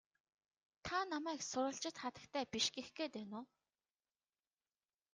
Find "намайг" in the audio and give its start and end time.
1.11-1.41